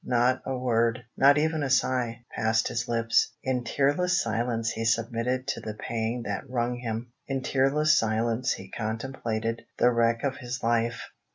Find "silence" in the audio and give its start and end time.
4.19-4.71, 7.95-8.53